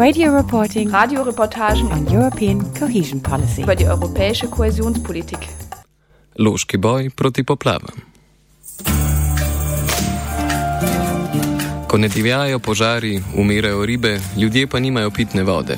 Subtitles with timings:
[0.00, 3.62] Radio reporting Radioreportagen on European cohesion policy.
[3.62, 5.38] über die europäische Kohäsionspolitik.
[6.38, 7.96] Loški boj proti poplavam.
[11.88, 15.76] Ko ne divjajo požari, umirajo ribe, ljudje pa nimajo pitne vode.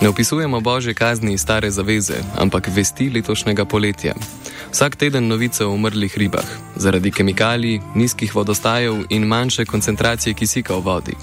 [0.00, 4.14] Ne opisujemo božje kazni iz stare zaveze, ampak vesti letošnjega poletja.
[4.72, 6.46] Vsak teden novice o umrlih ribah,
[6.76, 11.14] zaradi kemikalij, nizkih vodostajev in manjše koncentracije kisika v vodi.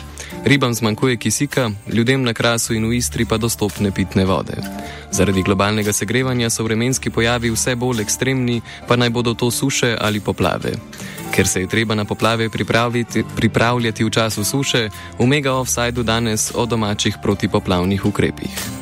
[0.48, 4.56] Ribam zmanjkuje kisika, ljudem na krasu in v Istri pa dostopne pitne vode.
[5.12, 10.20] Zaradi globalnega segrevanja so vremenski pojavi vse bolj ekstremni, pa naj bodo to suše ali
[10.20, 10.72] poplave.
[11.36, 12.50] Ker se je treba na poplave
[13.36, 14.90] pripravljati v času suše,
[15.20, 18.77] v Mega Offsideu danes o domačih protipoplavnih ukrepih.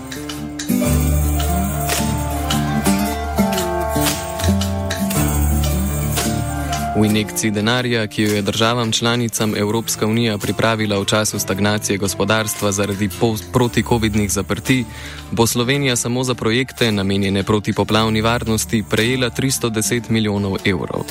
[6.96, 12.72] V injekciji denarja, ki jo je državam članicam Evropska unija pripravila v času stagnacije gospodarstva
[12.72, 13.10] zaradi
[13.54, 14.86] protikovidnih zaprti,
[15.32, 21.04] bo Slovenija samo za projekte namenjene protipoplavni varnosti prejela 310 milijonov evrov.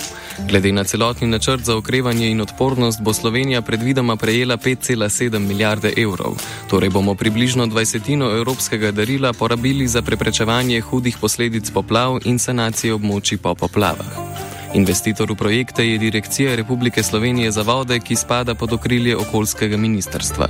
[0.48, 6.40] Glede na celotni načrt za okrevanje in odpornost bo Slovenija predvidoma prejela 5,7 milijarde evrov,
[6.70, 13.38] torej bomo približno dvajsetino evropskega darila porabili za preprečevanje hudih posledic poplav in sanacije območij
[13.38, 14.44] po poplavah.
[14.75, 20.47] Investitor v projekte je Direkcija Republike Slovenije za vode, ki spada pod okrilje okoljskega ministrstva.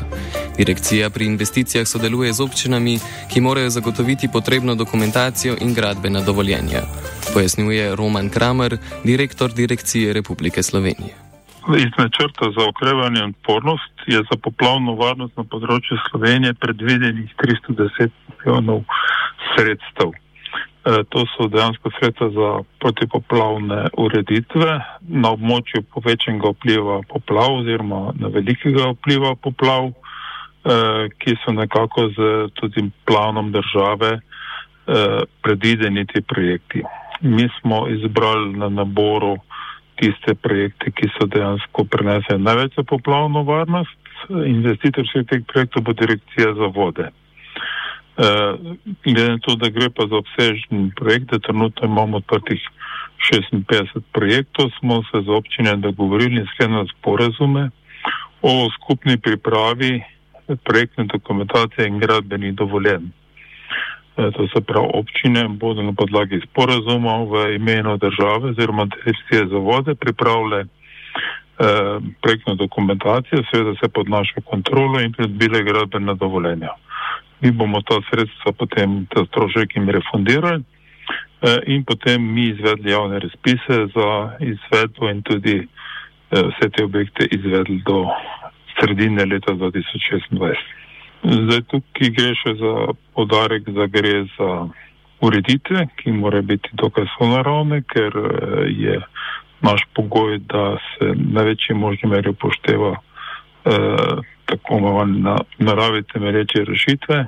[0.57, 6.89] Direkcija pri investicijah sodeluje z občinami, ki morajo zagotoviti potrebno dokumentacijo in gradbena dovoljenja.
[7.35, 11.15] Pojasnjuje Roman Kramer, direktor Direkcije Republike Slovenije.
[11.77, 18.09] Iz načrta za okrevanje in odpornost je za poplavno varnost na področju Slovenije predvidenih 310
[18.41, 18.85] milijonov
[19.53, 20.24] sredstev.
[20.85, 28.29] E, To so dejansko sredstva za protipoplavne ureditve na območju povečenega vpliva poplav oziroma na
[28.29, 29.95] velikega vpliva poplav, e,
[31.19, 32.29] ki so nekako z
[32.61, 34.21] tudi planom države e,
[35.43, 36.85] predvideni ti projekti.
[37.21, 39.37] Mi smo izbrali na naboru
[39.97, 44.01] tiste projekte, ki so dejansko prinesli največ za poplavno varnost.
[44.29, 47.09] Investitor vseh teh projektov bo direkcija za vode.
[48.15, 52.63] Uh, glede na to, da gre pa za obsežen projekt, da trenutno imamo odprtih
[53.33, 57.71] 56 projektov, smo se z občine dogovorili in sklenili sporazume
[58.43, 60.03] o skupni pripravi
[60.65, 63.11] projektne dokumentacije in gradbenih dovoljenj.
[64.17, 69.59] Uh, to se pravi, občine bodo na podlagi sporazuma v imenu države oziroma direkcije za
[69.59, 76.71] vode pripravile uh, projektno dokumentacijo, seveda se pod našo kontrolo in pridobile gradbena dovoljenja
[77.45, 83.19] mi bomo ta sredstva potem, ta strošek jim refundirali eh, in potem mi izvedli javne
[83.21, 84.09] razpise za
[84.41, 88.07] izvedbo in tudi eh, vse te objekte izvedli do
[88.81, 90.57] sredine leta 2026.
[91.23, 92.73] Zdaj tukaj gre še za
[93.17, 94.51] podarek, da gre za
[95.21, 99.01] ureditve, ki morajo biti dokaj sonaravne, ker eh, je
[99.61, 102.97] naš pogoj, da se na večji možni meri upošteva
[104.45, 107.27] tako imenovane na, naravi temelječe rešitve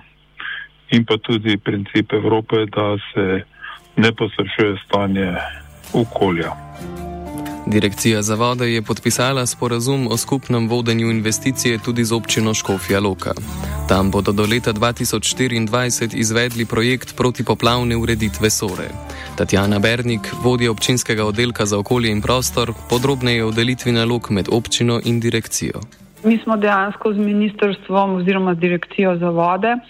[0.90, 3.42] in pa tudi princip Evrope, da se
[3.96, 5.34] ne poslabšuje stanje
[5.92, 6.52] okolja.
[7.66, 13.32] Direkcija za vode je podpisala sporazum o skupnem vodenju investicije tudi z občino Škofja Loka.
[13.88, 18.88] Tam bodo do leta 2024 izvedli projekt protipoplavne ureditve Sore.
[19.36, 25.00] Tatjana Bernik, vodja občinskega oddelka za okolje in prostor, podrobneje o delitvi nalog med občino
[25.04, 26.05] in direkcijo.
[26.26, 29.80] Mi smo dejansko z ministrstvom oziroma z direkcijo za vode uh,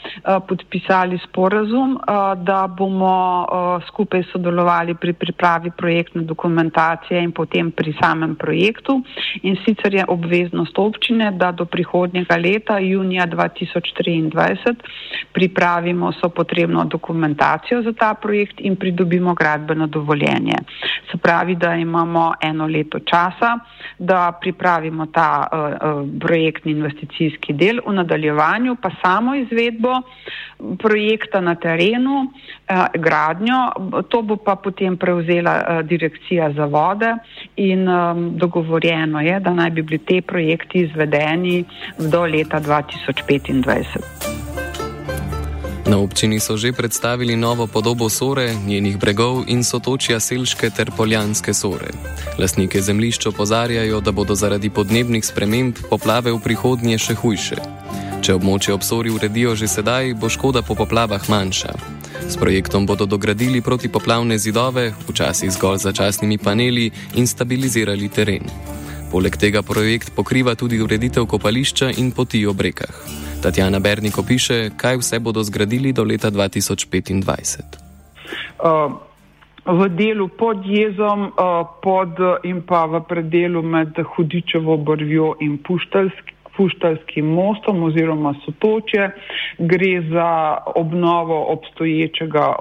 [0.49, 7.94] podpisali sporazum, uh, da bomo uh, skupaj sodelovali pri pripravi projektne dokumentacije in potem pri
[8.03, 9.00] samem projektu.
[9.43, 14.75] In sicer je obveznost občine, da do prihodnjega leta, junija 2023,
[15.32, 20.59] pripravimo so potrebno dokumentacijo za ta projekt in pridobimo gradbeno dovoljenje.
[21.11, 23.59] Se pravi, da imamo eno leto časa,
[23.99, 30.00] da pripravimo ta uh, projektni investicijski del, v nadaljevanju pa samo izvedbo
[30.82, 33.61] projekta na terenu, eh, gradnjo.
[34.08, 37.14] To bo pa potem prevzela eh, direkcija za vode
[37.56, 41.64] in eh, dogovorjeno je, da naj bi bili te projekti izvedeni
[41.99, 44.56] do leta 2025.
[45.87, 51.55] Na občini so že predstavili novo podobo Sore, njenih bregov in sotočja Selške ter Poljanske
[51.55, 51.94] Sore.
[52.38, 57.59] Lastnike zemljišč opozarjajo, da bodo zaradi podnebnih sprememb poplave v prihodnje še hujše.
[58.19, 61.79] Če območje obsori uredijo že sedaj, bo škoda po poplavah manjša.
[62.27, 68.50] S projektom bodo dogradili protipoplavne zidove, včasih zgolj začasnimi paneli in stabilizirali teren.
[69.11, 72.91] Poleg tega projekt pokriva tudi ureditev kopališča in poti ob rekah.
[73.43, 77.79] Tatjana Berniko piše, kaj vse bodo zgradili do leta 2025.
[78.58, 78.93] Uh,
[79.67, 85.58] v delu pod jezom uh, pod in pa v predelu med Hudičevo brvjo in
[86.56, 87.26] Puštalskim.
[87.26, 89.11] Mostom oziroma sotoče.
[89.58, 92.55] Gre za obnovo obstoječega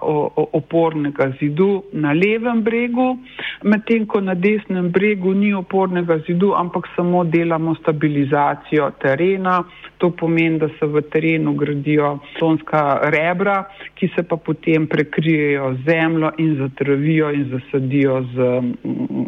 [0.53, 3.17] opornega zidu na levem bregu,
[3.63, 9.63] medtem ko na desnem bregu ni opornega zidu, ampak samo delamo stabilizacijo terena.
[9.97, 13.63] To pomeni, da se v terenu gradijo slonska rebra,
[13.95, 18.61] ki se pa potem prekrijejo zemljo in zatravijo in zasadijo z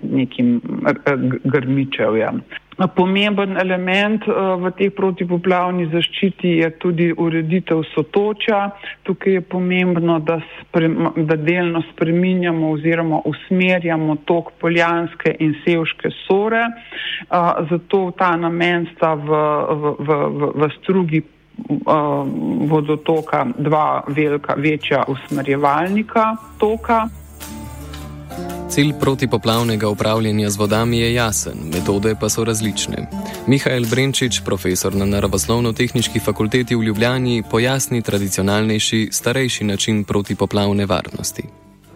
[0.03, 0.61] nekim
[1.43, 2.41] grmičevjem.
[2.85, 8.59] Pomemben element eh, v tej protipoplavni zaščiti je tudi ureditev sotoča.
[9.01, 16.67] Tukaj je pomembno, da, sprem, da delno spreminjamo oziroma usmerjamo tok poljanske in sevške sore.
[16.69, 21.85] Eh, zato v ta namen sta v, v, v, v, v strugi eh,
[22.69, 27.07] vodotoka dva velika, večja usmerjevalnika toka.
[28.69, 33.07] Cilj protipoplavnega upravljanja z vodami je jasen, metode pa so različne.
[33.47, 41.43] Mihajl Brenčič, profesor na Naravoslovno-tehnički fakulteti v Ljubljani, pojasni tradicionalnejši, starejši način protipoplavne varnosti.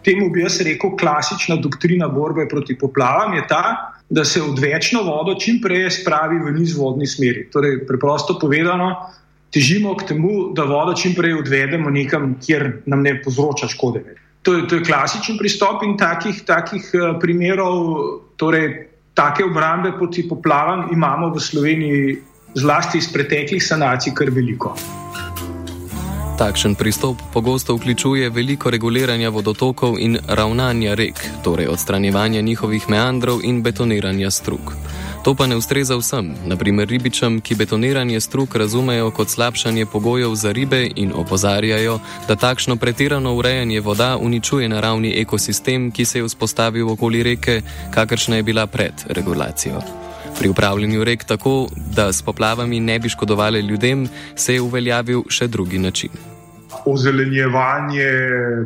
[0.03, 3.63] Temu bi jaz rekel, klasična doktrina borbe proti poplavam je ta,
[4.09, 7.49] da se odvečno vodo čim prej spravi v nizvodni smeri.
[7.51, 8.95] Torej, preprosto povedano,
[9.53, 14.20] težimo k temu, da vodo čim prej odvedemo nekam, kjer nam ne povzroča škode.
[14.41, 17.75] To je, to je klasičen pristop in takih, takih uh, primerov,
[18.35, 22.17] torej take obrambe proti poplavam, imamo v Sloveniji,
[22.55, 24.73] zlasti iz preteklih sanacij, kar veliko.
[26.41, 33.61] Takšen pristop pogosto vključuje veliko reguliranja vodotokov in ravnanja rek, torej odstranjevanja njihovih meandrov in
[33.61, 34.73] betoniranja strug.
[35.21, 40.51] To pa ne ustreza vsem, naprimer ribičem, ki betoniranje strug razumejo kot slabšanje pogojev za
[40.51, 46.89] ribe in opozarjajo, da takšno pretirano urejanje voda uničuje naravni ekosistem, ki se je vzpostavil
[46.89, 47.61] okoli reke,
[47.93, 49.81] kakršna je bila pred regulacijo.
[50.39, 55.47] Pri upravljanju rek tako, da s poplavami ne bi škodovali ljudem, se je uveljavil še
[55.47, 56.09] drugi način.
[56.85, 58.09] Ozelenjevanje,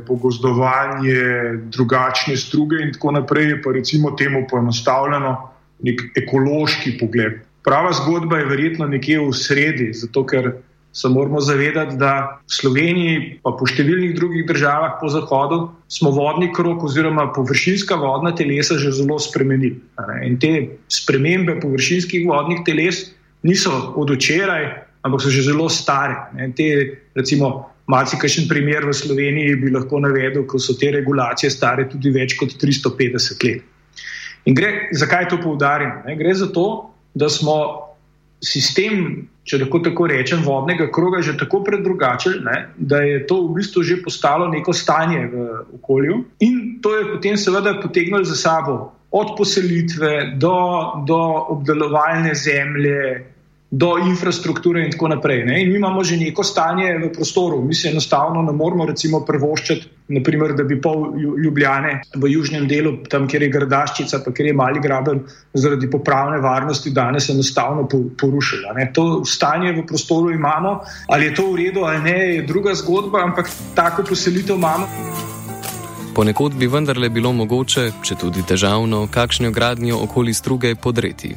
[0.07, 1.19] pogozdovanje,
[1.67, 7.41] drugačne struge in tako naprej je pa recimo temu poenostavljeno nek ekološki pogled.
[7.65, 10.51] Prava zgodba je verjetno nekje v sredi, zato ker
[10.95, 15.57] se moramo zavedati, da v Sloveniji, pa po številnih drugih državah po Zahodu,
[15.91, 19.81] smo vodni krok oziroma površinska vodna telesa že zelo spremenili.
[20.23, 20.53] In te
[20.87, 23.09] spremembe površinskih vodnih teles
[23.43, 24.71] niso od včeraj,
[25.03, 26.31] ampak so že zelo stare.
[26.55, 26.69] Te,
[27.11, 32.09] recimo, Malce kakšen primer v Sloveniji bi lahko navedel, ko so te regulacije stare tudi
[32.09, 33.67] več kot 350 let.
[34.45, 36.03] In gre, zakaj to poudarjam?
[36.05, 36.15] Ne?
[36.15, 37.57] Gre za to, da smo
[38.45, 42.41] sistem, če lahko tako rečem, vodnega kroga že tako predrugačili,
[42.77, 45.45] da je to v bistvu že postalo neko stanje v
[45.79, 46.23] okolju.
[46.45, 50.57] In to je potem seveda potegnilo za sabo od poselitve do,
[51.07, 51.19] do
[51.55, 53.23] obdelovalne zemlje,
[53.77, 55.43] do infrastrukture in tako naprej.
[55.45, 55.61] Ne?
[55.61, 57.61] In mi imamo že neko stanje v prostoru.
[57.61, 62.93] Mi se enostavno ne moremo recimo prvoščati, naprimer, da bi pol Ljubljane v južnem delu,
[63.09, 68.73] tam kjer je Gradaščica, pa kjer je mali graben, zaradi popravne varnosti danes enostavno porušila.
[68.77, 68.91] Ne?
[68.95, 70.79] To stanje v prostoru imamo,
[71.09, 74.87] ali je to v redu ali ne, je druga zgodba, ampak tako poselitev imamo.
[76.15, 81.35] Ponekod bi vendarle bilo mogoče, če tudi težavno, kakšno gradnjo okoli struge podreti.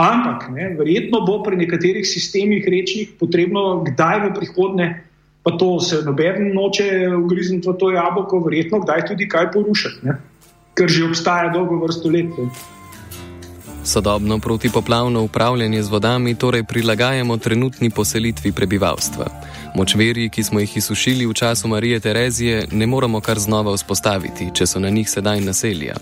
[0.00, 4.88] Ampak ne, verjetno bo pri nekaterih sistemih rečnih potrebno kdaj v prihodnje,
[5.44, 10.16] pa to se noben noče ugrizniti v to jabolko, verjetno kdaj tudi kaj porušiti, ne,
[10.72, 12.32] ker že obstaja dolgo vrsto let.
[12.32, 12.48] Ne.
[13.84, 19.26] Sodobno protipoplavno upravljanje z vodami torej prilagajamo trenutni poselitvi prebivalstva.
[19.74, 24.66] Močveri, ki smo jih izsušili v času Marije Terezije, ne moramo kar znova vzpostaviti, če
[24.66, 25.94] so na njih sedaj naselja.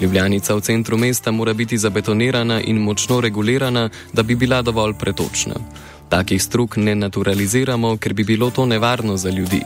[0.00, 5.54] Ljubljanica v centru mesta mora biti zabetonirana in močno regulirana, da bi bila dovolj pretočna.
[6.08, 9.62] Takih struk ne naturaliziramo, ker bi bilo to nevarno za ljudi.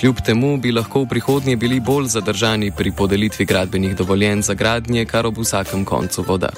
[0.00, 5.04] Kljub temu bi lahko v prihodnje bili bolj zadržani pri podelitvi gradbenih dovoljenj za gradnje,
[5.04, 6.48] kar ob vsakem koncu voda.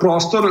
[0.00, 0.46] Prostor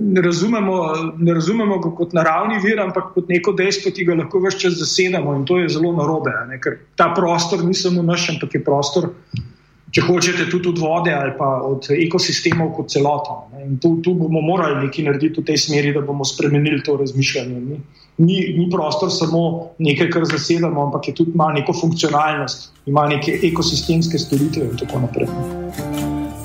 [0.00, 0.74] ne razumemo,
[1.18, 5.34] ne razumemo kot naravni vir, ampak kot neko dejstvo, ki ga lahko vse čas zasedamo
[5.36, 6.60] in to je zelo narobe, ne?
[6.62, 9.10] ker ta prostor ni samo naš, ampak je prostor,
[9.94, 13.36] če hočete, tudi od vode ali pa od ekosistemov kot celota.
[13.64, 17.60] In tu, tu bomo morali nekaj narediti v tej smeri, da bomo spremenili to razmišljanje.
[17.60, 17.80] Ni,
[18.18, 19.44] ni, ni prostor samo
[19.78, 25.06] nekaj, kar zasedamo, ampak je tudi ima neko funkcionalnost, ima neke ekosistemske storitve in tako
[25.06, 25.55] naprej.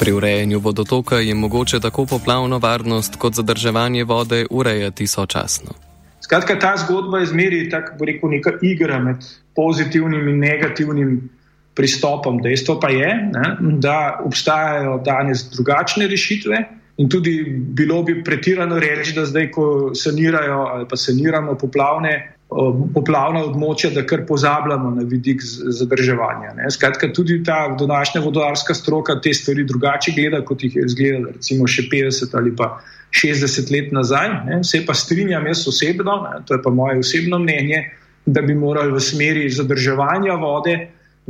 [0.02, 5.76] Pri urejanju vodotoka je mogoče tako poplavno varnost kot zadrževanje vode urejati sočasno.
[6.22, 9.16] Skratka, ta zgodba je zmeri tako, rekel, neka igra med
[9.56, 11.30] pozitivnim in negativnim
[11.76, 12.42] pristopom.
[12.42, 16.64] Dejstvo pa je, ne, da obstajajo danes drugačne rešitve
[16.98, 17.46] in tudi
[17.78, 24.04] bilo bi pretirano reči, da zdaj, ko sanirajo ali pa saniramo poplavne poplavna območja, da
[24.04, 26.52] kar pozabljamo na vidik zadrževanja.
[26.58, 26.72] Ne.
[26.72, 31.68] Skratka, tudi ta današnja vodarska stroka te stvari drugače gleda, kot jih je izgledala recimo
[31.68, 32.74] še 50 ali pa
[33.16, 34.30] 60 let nazaj.
[34.50, 34.60] Ne.
[34.66, 37.86] Vse pa strinjam jaz osebno, ne, to je pa moje osebno mnenje,
[38.26, 40.76] da bi morali v smeri zadrževanja vode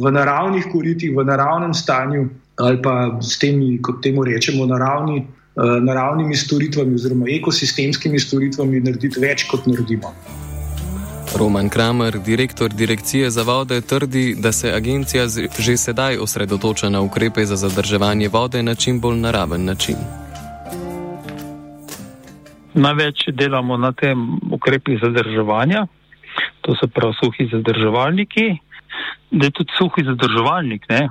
[0.01, 2.29] v naravnih koritih, v naravnem stanju
[2.61, 9.21] ali pa s temi, kot temu rečemo, naravni, uh, naravnimi storitvami oziroma ekosistemskimi storitvami narediti
[9.23, 10.13] več, kot naredimo.
[11.39, 15.23] Roman Kramer, direktor Direkcije za vode, trdi, da se agencija
[15.59, 19.95] že sedaj osredotoča na ukrepe za zadrževanje vode na čim bolj naraven način.
[22.73, 25.87] Največ delamo na tem ukrepih zadrževanja,
[26.61, 28.57] to so prav suhi zadrževalniki.
[29.31, 31.09] Da je tudi suhi zadrževalnik, ne,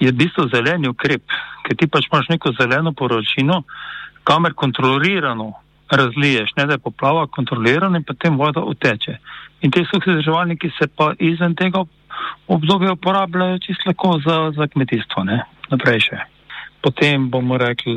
[0.00, 1.22] je v bistvu zeleni ukrep,
[1.66, 3.62] ker ti pač imaš neko zeleno poročino,
[4.24, 5.52] kamer kontrolirano
[5.96, 9.16] razliješ, ne da je poplava kontrolirana in potem voda uteče.
[9.60, 11.84] In te suhi zdrževalniki se pa izven tega
[12.48, 16.20] obdobja uporabljajo čisto lahko za, za kmetijstvo, ne naprej še.
[16.80, 17.92] Potem bomo rekli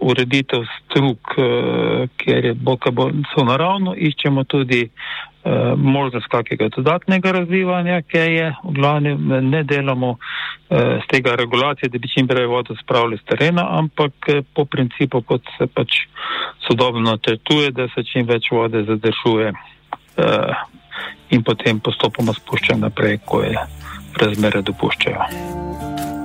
[0.00, 4.92] ureditev struk, uh, kjer je bolj so naravno, iščemo tudi uh,
[5.76, 10.16] možnost kakega dodatnega razvivanja, ker je v glavnem ne delamo
[10.68, 14.12] z tega regulacije, da bi čim prej vodo spravili z terena, ampak
[14.54, 16.00] po principu, kot se pač
[16.66, 19.52] sodobno tretuje, da se čim več vode zadržuje
[21.30, 23.54] in potem postopoma spušča naprej, ko je
[24.18, 26.15] razmere dopuščajo.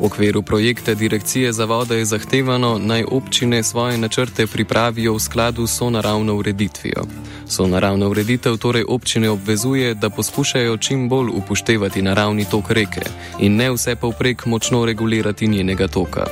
[0.00, 5.66] V okviru projekta Direkcije za vode je zahtevano, naj občine svoje načrte pripravijo v skladu
[5.66, 7.08] s naravno ureditvijo.
[7.48, 13.00] So naravna ureditev torej občine obvezuje, da poskušajo čim bolj upoštevati naravni tok reke
[13.40, 16.26] in ne vse povprek močno regulirati njenega toka.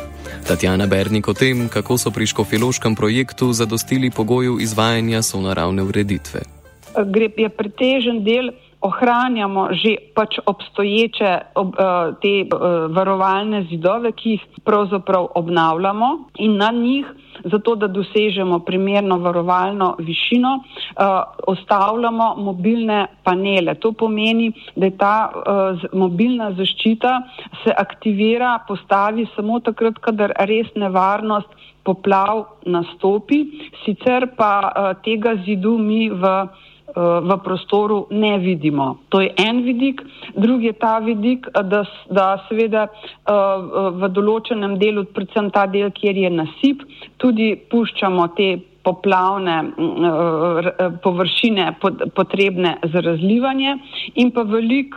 [0.49, 6.41] Tatjana Bernik o tem, kako so pri škofiloškem projektu zadostili pogoju izvajanja so naravne ureditve.
[7.07, 8.53] Gre je pretežen del
[8.85, 16.57] ohranjamo že pač obstoječe ob, uh, te uh, varovalne zidove, ki jih pravzaprav obnavljamo in
[16.61, 17.07] na njih,
[17.45, 21.05] zato da dosežemo primerno varovalno višino, uh,
[21.47, 23.75] ostavljamo mobilne panele.
[23.75, 25.17] To pomeni, da je ta
[25.93, 27.13] mobilna zaščita
[27.65, 31.49] se aktivira, postavi samo takrat, kadar res nevarnost
[31.85, 33.41] poplav nastopi,
[33.85, 36.31] sicer pa tega zidu mi v
[36.95, 38.99] v prostoru ne vidimo.
[39.09, 40.03] To je en vidik.
[40.37, 42.87] Drugi je ta vidik, da, da seveda
[43.27, 46.87] v določenem delu, predvsem ta del, kjer je nasip,
[47.19, 51.75] tudi puščamo te poplavne mm, eh, površine
[52.15, 53.77] potrebne za razlivanje
[54.15, 54.95] in pa velik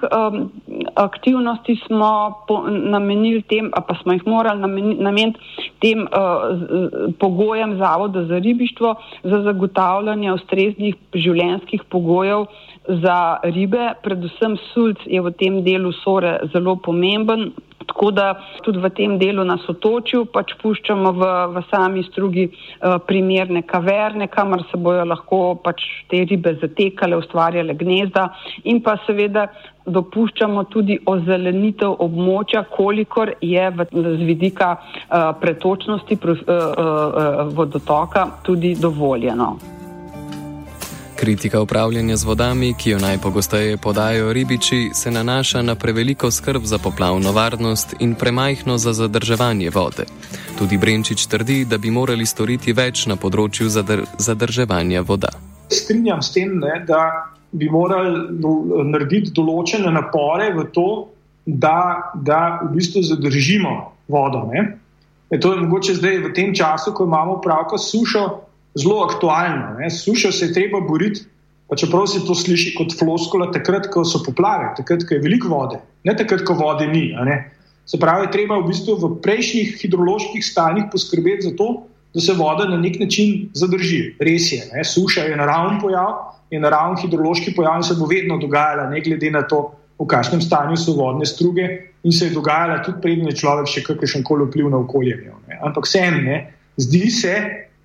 [0.98, 4.60] aktivnosti smo namenili tem, pa smo jih morali
[5.00, 5.40] nameniti
[5.80, 12.46] tem uh, pogojem Zavoda za ribištvo za zagotavljanje ustreznih življenskih pogojev
[12.88, 17.52] za ribe, predvsem sulc je v tem delu sore zelo pomemben.
[17.88, 18.26] Tako da
[18.66, 24.28] tudi v tem delu nas otočil, pač puščamo v, v sami strugi uh, primerne kaverne,
[24.28, 28.28] kamor se bojo lahko pač te ribe zatekale, ustvarjale gnezda
[28.68, 29.48] in pa seveda
[29.88, 38.28] dopuščamo tudi ozelenitev območja, kolikor je v, z vidika uh, pretočnosti uh, uh, uh, vodotoka
[38.44, 39.56] tudi dovoljeno.
[41.18, 46.78] Kritika upravljanja z vodami, ki jo najpogosteje podajo ribiči, se nanaša na preveliko skrb za
[46.78, 50.06] poplavno varnost in premajhno za zadrževanje vode.
[50.60, 55.34] Tudi Brenčič trdi, da bi morali storiti več na področju zadr zadrževanja voda.
[55.74, 58.40] Strinjam s tem, ne, da bi morali
[58.92, 60.90] narediti določene napore v to,
[61.48, 63.74] da, da v bistvu zadržimo
[64.12, 64.44] vodo.
[65.32, 68.26] E to je mogoče zdaj v tem času, ko imamo pravko sušo
[68.76, 69.78] zelo aktualno.
[69.80, 69.90] Ne.
[69.92, 71.24] Sušo se je treba boriti,
[71.68, 75.52] pa čeprav se to sliši kot floskola, takrat, ko so poplave, takrat, ko je veliko
[75.52, 77.12] vode, ne takrat, ko vode ni.
[77.88, 82.66] Se pravi, treba v bistvu v prejšnjih hidroloških stanjih poskrbeti za to, da se voda
[82.70, 84.16] na nek način zadrži.
[84.20, 84.84] Res je, ne?
[84.84, 86.14] suša je naraven pojav,
[86.52, 89.66] je naraven hidrološki pojav in se bo vedno dogajala, ne glede na to,
[89.98, 91.68] v kakšnem stanju so vodne struge
[92.04, 95.18] in se je dogajala tudi prednji človek še kakršen koli vpliv na okolje.
[95.50, 95.58] Ne?
[95.66, 96.42] Ampak vsem ne,
[96.78, 97.34] zdi se,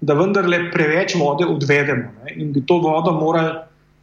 [0.03, 2.35] da vendarle preveč vode odvedemo ne?
[2.37, 3.55] in bi to vodo morali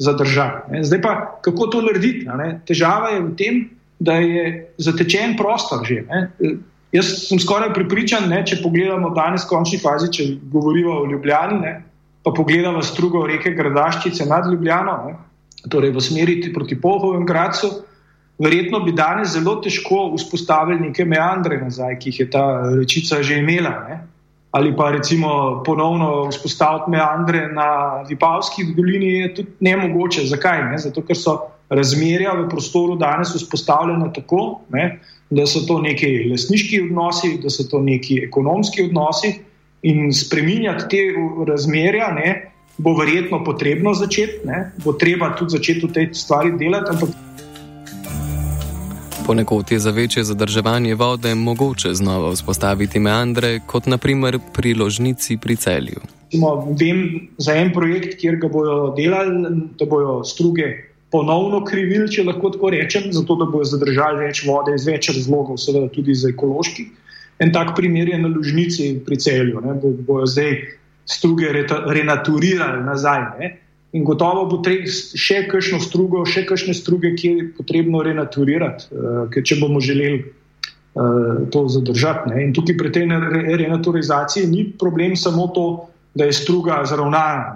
[0.01, 0.71] zadržati.
[0.73, 0.83] Ne?
[0.88, 1.13] Zdaj pa,
[1.45, 2.25] kako to narediti?
[2.65, 3.61] Težava je v tem,
[3.99, 6.01] da je zatečen prostor že.
[6.07, 6.21] Ne?
[6.91, 11.74] Jaz sem skoraj pripričan, ne, če pogledamo danes, končni fazi, če govorimo o Ljubljani, ne,
[12.25, 15.13] pa pogledamo strugo reke Gradaščice nad Ljubljano, ne,
[15.69, 17.69] torej v smeri proti Pohovem Gracu,
[18.39, 22.46] verjetno bi danes zelo težko vzpostavili neke meandre nazaj, ki jih je ta
[22.77, 23.75] rečica že imela.
[23.89, 24.00] Ne.
[24.51, 30.25] Ali pa recimo ponovno vzpostaviti meandre na Vipavski dolini je tudi nemogoče.
[30.25, 30.63] Zakaj?
[30.72, 30.79] Ne?
[30.81, 31.36] Zato, ker so
[31.69, 37.63] razmerja v prostoru danes vzpostavljena tako, ne, da so to neki lasniški odnosi, da so
[37.69, 39.33] to neki ekonomski odnosi
[39.81, 40.98] in spreminjati te
[41.48, 46.91] razmerja ne, bo verjetno potrebno začeti, ne, bo treba tudi začeti v tej stvari delati.
[46.95, 47.09] Ampak...
[49.25, 55.55] Ponekod je za večje zadrževanje vode mogoče znova vzpostaviti meandre, kot naprimer pri ložnici pri
[55.55, 56.01] celju.
[56.79, 59.45] Vem za en projekt, kjer ga bodo delali,
[59.79, 64.75] da bodo struge ponovno krivili, če lahko tako rečem, zato da bodo zadržali več vode
[64.78, 66.86] iz več razlogov, seveda tudi za ekološki.
[67.39, 70.58] En tak primer je na Lužnici pri celju, da bo, bojo zdaj
[71.10, 71.50] struge
[71.89, 73.24] renaturirali nazaj.
[73.39, 73.51] Ne?
[73.98, 79.24] In gotovo bo treba še kakšno strugo, še kakšne struge, ki je potrebno renaturirati, uh,
[79.34, 82.30] ker če bomo želeli uh, to zadržati.
[82.30, 82.44] Ne?
[82.46, 83.08] In tukaj pri tej
[83.63, 85.66] renaturizaciji ni problem samo to,
[86.13, 87.56] da je struga zravnana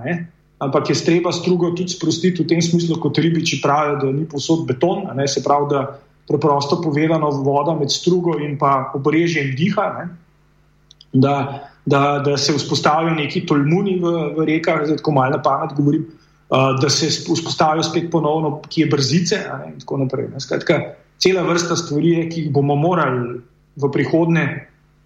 [0.65, 4.65] ampak je treba strugo tudi sprostiti v tem smislu, kot ribiči pravijo, da ni posod
[4.67, 10.05] beton, ne, se pravi, da preprosto povedano voda med strugo in pa obrežjem diha, ne,
[11.13, 11.35] da,
[11.85, 16.07] da, da se vzpostavijo neki tolmuni v, v rekah, zdaj tako malo na pamet govorim,
[16.49, 20.31] uh, da se vzpostavijo spet ponovno, ki je brzice ne, in tako naprej.
[20.33, 20.41] Ne.
[20.41, 20.79] Skratka,
[21.21, 23.41] cela vrsta stvari, ki jih bomo morali
[23.75, 24.47] v prihodnje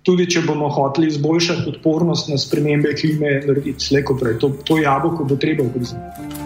[0.07, 4.39] tudi če bomo hoteli izboljšati odpornost na spremembe klime, narediti slejko prej.
[4.43, 6.45] To, to jabolko bo treba ugrizniti.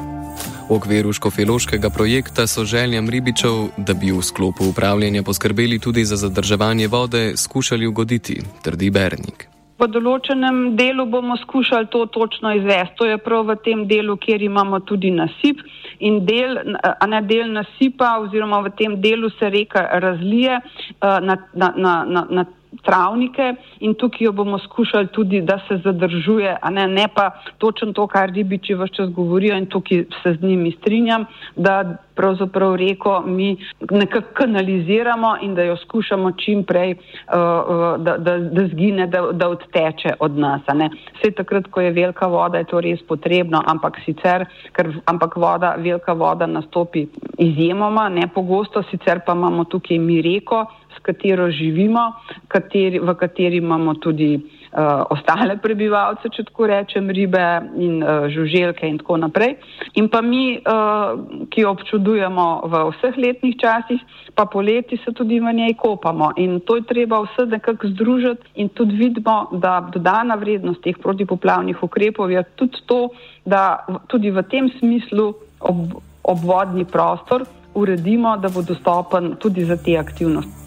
[0.71, 6.15] V okviru škofeloškega projekta so željam ribičev, da bi v sklopu upravljanja poskrbeli tudi za
[6.15, 9.49] zadrževanje vode, skušali ugoditi, trdi Bernik.
[9.81, 12.95] V določenem delu bomo skušali to točno izvesti.
[13.01, 15.59] To je prav v tem delu, kjer imamo tudi nasip.
[15.99, 21.35] In del, a ne del nasipa, oziroma v tem delu se reka razlije uh, na,
[21.53, 22.45] na, na, na, na
[22.85, 27.93] travnike in tukaj jo bomo skušali tudi, da se zadržuje, a ne, ne pa točno
[27.93, 33.23] to, kar ribiči vse čas govorijo in tukaj se z njimi strinjam, da pravzaprav reko
[33.25, 33.57] mi
[33.91, 39.49] nekako kanaliziramo in da jo skušamo čim prej, uh, da, da, da zgine, da, da
[39.49, 40.61] odteče od nas.
[40.61, 45.75] Vse takrat, ko je velika voda, je to res potrebno, ampak sicer, ker ampak voda,
[45.77, 47.07] velika voda nastopi
[47.37, 50.65] izjemoma, ne pogosto, sicer pa imamo tukaj mi reko,
[51.01, 52.13] katero živimo,
[52.47, 57.43] kateri, v kateri imamo tudi uh, ostale prebivalce, če tako rečem, ribe
[57.81, 59.55] in uh, žuželke in tako naprej.
[59.99, 64.01] In pa mi, uh, ki jo občudujemo v vseh letnih časih,
[64.35, 66.31] pa poleti se tudi v njej kopamo.
[66.37, 71.83] In to je treba vse nekako združiti in tudi vidimo, da dodana vrednost teh protipoplavnih
[71.83, 73.09] ukrepov je tudi to,
[73.45, 79.97] da tudi v tem smislu ob, obvodni prostor uredimo, da bo dostopen tudi za te
[79.97, 80.60] aktivnosti.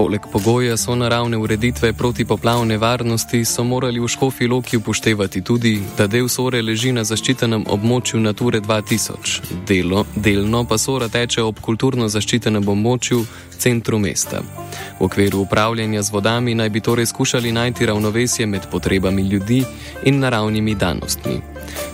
[0.00, 6.06] Poleg pogoja so naravne ureditve protipoplavne varnosti, so morali v Škofi Loki upoštevati tudi, da
[6.06, 12.08] del Sore leži na zaščitenem območju Nature 2000, delo, delno pa Sora teče ob kulturno
[12.08, 13.26] zaščitenem območju
[13.58, 14.40] centru mesta.
[15.00, 19.60] V okviru upravljanja z vodami naj bi torej skušali najti ravnovesje med potrebami ljudi
[20.04, 21.36] in naravnimi danostmi.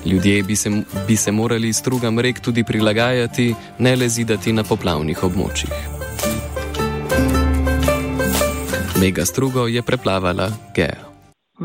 [0.06, 0.70] Ljudje bi se,
[1.08, 5.95] bi se morali strugam rek tudi prilagajati, ne le zidati na poplavnih območjih.
[9.00, 11.00] Mega strugo je preplavala Gea.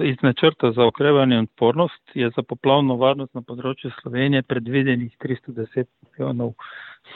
[0.04, 5.88] Iz načrta za okrevanje in odpornost je za poplavno varnost na področju Slovenije predvidenih 310
[6.04, 6.52] milijonov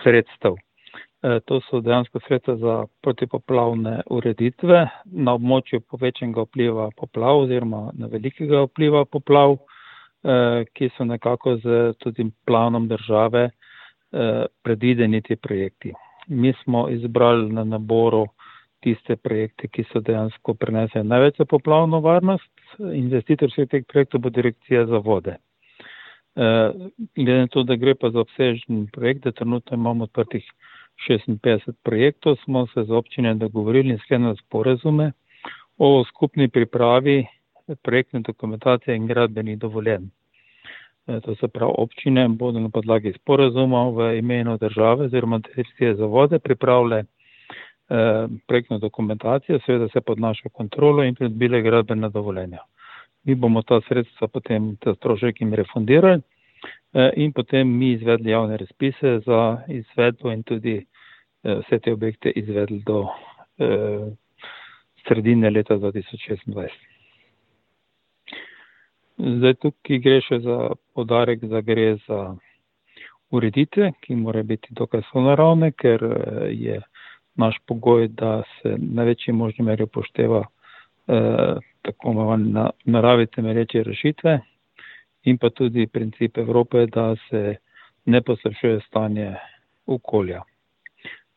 [0.04, 0.56] sredstev.
[0.56, 8.08] E, to so dejansko sredstva za protipoplavne ureditve na območju povečenega vpliva poplav oziroma na
[8.08, 13.51] velikega vpliva poplav, e, ki so nekako z tudi planom države e,
[14.63, 15.91] predvideni ti projekti.
[16.28, 18.25] Mi smo izbrali na naboru
[18.86, 22.52] tiste projekte, ki so dejansko prenesli največ za poplavno varnost.
[22.80, 25.38] Investitor vseh teh projektov bo direkcija za vode.
[26.36, 30.43] Uh, glede na to, da gre pa za obsežen projekt, da trenutno imamo odprtih
[31.08, 35.12] 56 projektov, smo se z občine dogovorili in sklenili sporazume
[35.78, 37.26] o skupni pripravi
[37.84, 40.12] projektne dokumentacije in gradbenih dovoljenj.
[41.08, 46.06] E, to se pravi, občine bodo na podlagi sporazuma v imenu države oziroma direkcije za
[46.06, 47.14] vode pripravile eh,
[48.48, 52.63] projektno dokumentacijo, seveda se pod našo kontrolo in pridobile gradbena dovoljenja.
[53.24, 56.21] Mi bomo ta sredstva potem, ta strošek jim refundirali
[56.93, 62.30] eh, in potem mi izvedli javne razpise za izvedbo in tudi eh, vse te objekte
[62.30, 63.08] izvedli do
[63.58, 64.12] eh,
[65.08, 66.69] sredine leta 2026.
[69.17, 70.58] Zdaj tukaj gre še za
[70.93, 72.36] podarek, da gre za
[73.32, 76.82] ureditve, ki mora biti dokaj sonaravne, ker eh, je
[77.36, 80.45] naš pogoj, da se na večji možni meri upošteva
[81.08, 84.39] eh, tako na naravi temelječe rešitve
[85.24, 87.56] in pa tudi princip Evrope, da se
[88.06, 89.36] ne poslabšuje stanje
[89.86, 90.41] okolja.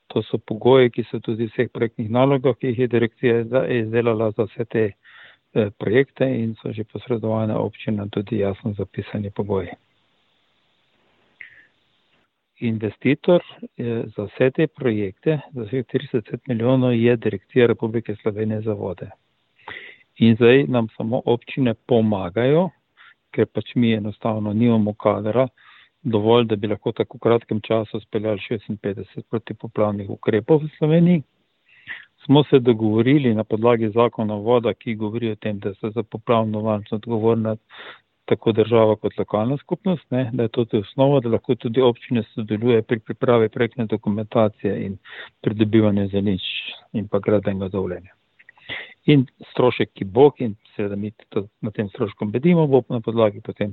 [0.06, 4.30] To so pogoji, ki so tudi v vseh projektnih nalogah, ki jih je direkcija izdelala
[4.30, 9.68] za vse te eh, projekte in so že posredovane občine tudi jasno zapisani pogoji.
[12.60, 13.42] Investitor
[13.76, 19.10] eh, za vse te projekte, za vseh 30 milijonov, je direkcija Republike Slovenije za vode.
[20.18, 22.70] In zdaj nam samo občine pomagajo,
[23.30, 25.48] ker pač mi enostavno nimamo kadra
[26.02, 31.22] dovolj, da bi lahko tako kratkem času speljali 56 protipoplavnih ukrepov v Sloveniji.
[32.24, 36.60] Smo se dogovorili na podlagi zakona voda, ki govori o tem, da se za poplavno
[36.60, 37.56] varnost odgovorna
[38.28, 42.22] tako država kot lokalna skupnost, ne, da je to tudi osnova, da lahko tudi občine
[42.34, 44.98] sodeluje pri pripravi projektne dokumentacije in
[45.40, 46.42] pridobivanju zanič
[46.92, 48.12] in pa gradbenega dovoljenja.
[49.08, 51.12] In strošek, ki bo, in seveda mi
[51.60, 53.72] na tem stroškom bedimo, bo na podlagi potem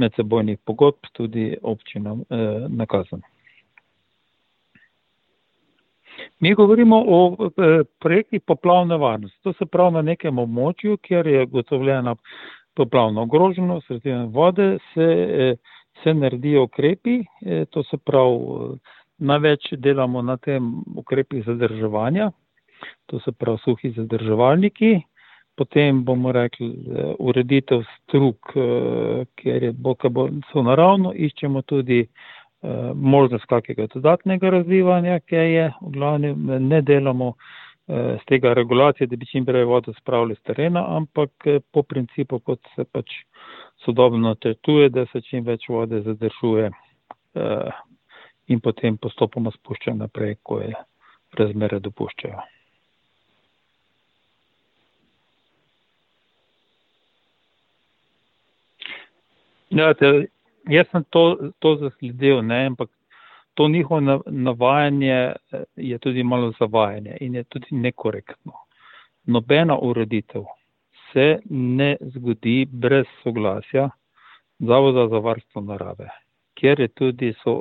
[0.00, 3.20] medsebojnih pogodb tudi občinam eh, nakazan.
[6.40, 9.38] Mi govorimo o eh, projektih poplavne varnosti.
[9.42, 12.16] To se pravi na nekem območju, kjer je gotovljena
[12.80, 15.08] poplavna ogroženost, sredine vode, se,
[15.40, 15.56] eh,
[16.02, 18.78] se naredijo ukrepi, eh, to se pravi, eh,
[19.18, 22.30] največ delamo na tem ukrepih zadrževanja,
[23.06, 25.02] to se pravi suhi zadrževalniki,
[25.56, 26.70] potem bomo rekli
[27.18, 28.54] ureditev struk,
[29.36, 32.06] ker je bo, bo, so naravno, iščemo tudi
[32.94, 37.34] možnost kakega dodatnega razvivanja, ki je v glavnem ne delamo
[37.90, 42.38] z tega regulacije, da bi čim prej vodo spravili z terena, ampak eh, po principu,
[42.38, 43.10] kot se pač
[43.84, 47.70] sodobno tretuje, da se čim več vode zadržuje eh,
[48.46, 50.74] in potem postopoma spušča naprej, ko je
[51.38, 52.42] razmere dopuščajo.
[59.70, 60.26] Ja, te,
[60.70, 62.90] jaz sem to, to zasledil, ne, ampak
[63.60, 65.34] to njihovo navajanje eh,
[65.76, 68.52] je tudi malo zavajanje in je tudi nekorektno.
[69.24, 70.42] Nobena ureditev
[71.12, 73.90] se ne zgodi brez soglasja
[74.58, 76.08] Zavoda za varstvo narave,
[76.54, 77.60] kjer je tudi so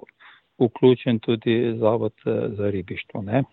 [0.59, 3.21] vključen tudi Zavod eh, za ribištvo.
[3.21, 3.43] Ne?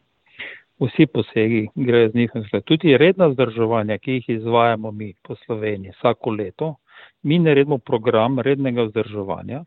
[0.80, 2.64] Vsi posegi grejo z njihovim skladom.
[2.64, 6.74] Tudi redna vzdrževanja, ki jih izvajamo mi po Sloveniji vsako leto,
[7.22, 9.64] mi naredimo program rednega vzdrževanja,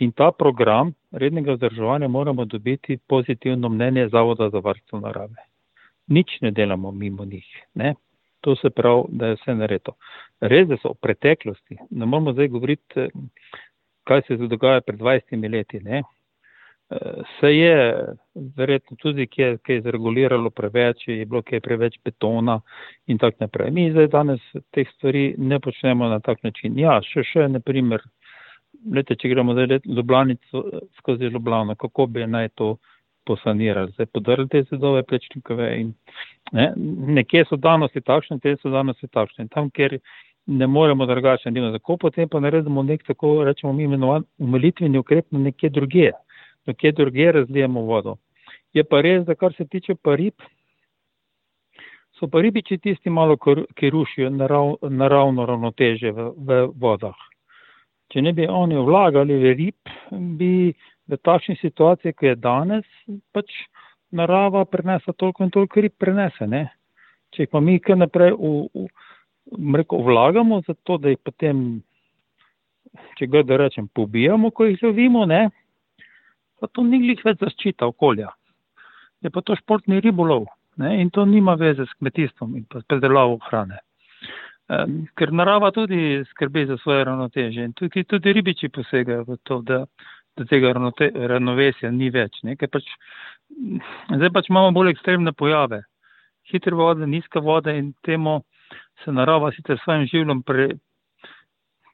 [0.00, 5.42] In ta program rednega vzdrževanja moramo dobiti pozitivno mnenje Zavoda za varstvo narave.
[6.06, 7.48] Nič ne delamo mimo njih.
[7.74, 7.94] Ne?
[8.40, 9.92] To se pravi, da je vse naredo.
[10.40, 13.10] Res, da so v preteklosti, ne moramo zdaj govoriti,
[14.08, 15.80] kaj se je dogajalo pred 20 leti.
[15.80, 16.02] Ne?
[17.40, 18.04] Se je
[18.56, 22.56] verjetno tudi, ki je, ki je zreguliralo preveč, je bilo kaj preveč betona
[23.06, 23.70] in tako naprej.
[23.70, 24.40] Mi zdaj danes
[24.74, 26.78] teh stvari ne počnemo na tak način.
[26.78, 28.02] Ja, še še, na primer,
[28.88, 30.62] Lete, če gremo zdaj Ljubljanico
[30.98, 32.76] skozi Ljubljano, kako bi naj to
[33.28, 33.92] posanirali?
[33.92, 35.92] Zdaj podrli te zidove plečnikove in
[36.52, 36.72] ne,
[37.20, 39.48] nekje so danosti takšne, te so danosti takšne.
[39.52, 39.98] Tam, kjer
[40.46, 45.26] ne moremo drugače narediti, tako potem pa naredimo nek tako, rečemo mi imenovan umelitveni ukrep
[45.30, 46.10] na nekje druge,
[46.66, 48.16] nekje druge razlijemo vodo.
[48.72, 50.40] Je pa res, da kar se tiče pa rib,
[52.16, 53.36] so pa ribiči tisti malo,
[53.76, 57.29] ki rušijo narav, naravno ravnoteže v, v vodah
[58.10, 60.72] če ne bi oni vlagali v rib, bi
[61.10, 62.88] v takšni situaciji, kot je danes,
[63.34, 63.50] pač
[64.14, 66.46] narava prenesa toliko in toliko rib prenese.
[66.50, 66.66] Ne?
[67.34, 68.86] Če pa mi kar naprej v, v,
[69.78, 71.82] rekel, vlagamo za to, da jih potem,
[73.18, 75.48] če ga da rečem, pobijamo, ko jih lovimo, ne?
[76.60, 78.34] pa to ni glih več zaščita okolja.
[79.24, 80.48] Je pa to športni ribolov
[80.82, 80.98] ne?
[81.00, 83.80] in to nima veze s kmetijstvom in predelavo hrane
[85.18, 89.84] ker narava tudi skrbi za svoje ravnoteže in tudi, tudi ribiči posegajo v to, da,
[90.38, 92.42] da tega ravnovesja ni več.
[92.46, 92.56] Ne?
[92.56, 92.86] Ker pač
[94.16, 95.82] Zdaj pač imamo bolj ekstremne pojave.
[96.50, 98.40] Hitre vode, nizke vode in temu
[99.04, 100.66] se narava sicer svojim življenjem pre,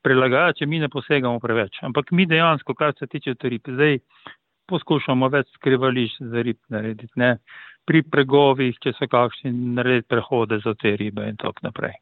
[0.04, 1.80] prilagaja, če mi ne posegamo preveč.
[1.86, 3.98] Ampak mi dejansko, kar se tiče rib, zdaj
[4.70, 7.12] poskušamo več skrivališč za rib narediti.
[7.20, 7.36] Ne?
[7.86, 11.94] Pri pregovih, če so kakšni, narediti prehode za te ribe in tako naprej.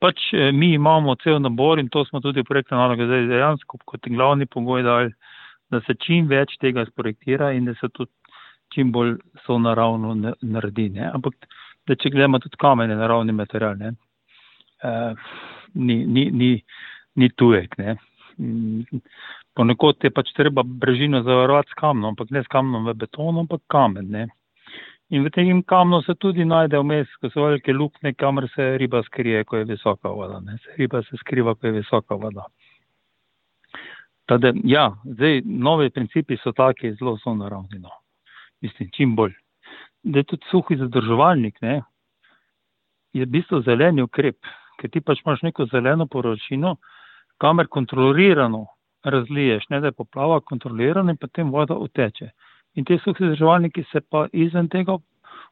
[0.00, 3.78] Pač eh, mi imamo cel nabor in to smo tudi v projektu naloga zdaj dejansko
[3.84, 5.12] kot glavni pogoj dali,
[5.70, 8.12] da se čim več tega sprojektira in da se tudi
[8.74, 10.88] čim bolj so naravno naredi.
[10.96, 11.10] Ne?
[11.14, 11.34] Ampak,
[11.86, 13.92] da če gledamo tudi kamene, naravni material, ne?
[14.84, 15.14] Uh,
[15.74, 16.50] ni, ni, ni,
[17.20, 17.76] ni tujek.
[17.78, 17.96] Ne?
[18.38, 19.02] Mm,
[19.54, 23.62] ponekod je pač treba brežino zavarovati s kamnom, ampak ne s kamnom v betonu, ampak
[23.70, 24.10] kamen.
[24.10, 24.26] Ne?
[25.10, 29.02] In v tem kamnu se tudi najde vmes, ko so velike lukne, kamor se riba
[29.04, 30.40] skrije, ko je visoka voda.
[30.40, 30.56] Ne?
[30.64, 32.46] Se riba se skriva, ko je visoka voda.
[34.26, 37.78] Tade, ja, zdaj, novi principi so taki, zelo so naravni.
[37.78, 37.92] No.
[38.64, 39.34] Mislim, čim bolj.
[40.02, 41.82] Da je tudi suhi zadržovalnik, ne?
[43.14, 44.40] je v bistvu zeleni ukrep,
[44.80, 46.76] ker ti pač imaš neko zeleno poročino,
[47.38, 48.64] kamer kontrolirano
[49.04, 52.30] razliješ, ne da je poplava kontrolirana in potem voda uteče.
[52.74, 54.96] In te suhi zadržovalniki se pa izven tega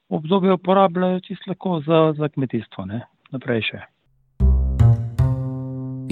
[0.08, 3.00] obdobja uporabljajo čisto lahko za, za kmetijstvo, ne?
[3.32, 3.82] naprej še.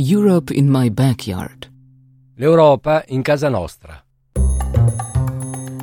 [0.01, 1.67] Europe in my backyard.
[2.39, 3.99] L'Europa in casa nostra.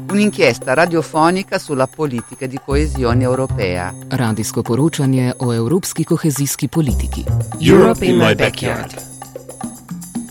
[0.09, 3.91] Un'inchiesta radiofonica sulla politica di coesione europea.
[4.09, 7.25] Radijsko poročanje o evropski kohezijski politiki.
[7.61, 8.95] Europe in my backyard.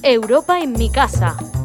[0.03, 1.56] Europa en mi casa.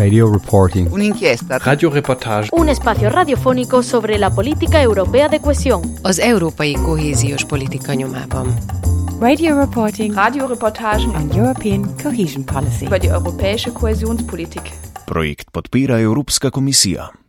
[0.00, 0.90] Radio reporting.
[0.90, 1.58] Un'inchiesta.
[1.58, 2.48] Radioreportage.
[2.52, 5.82] Un espacio radiofónico sobre la política europea de cohesión.
[6.02, 8.54] Az európai kohéziós politika nyomában.
[9.20, 10.14] Radio reporting.
[10.14, 12.84] Radioreportagen on European cohesion policy.
[12.84, 14.62] über die europäische Kohäsionspolitik.
[15.04, 17.19] Projekt podpira Evropska komisija.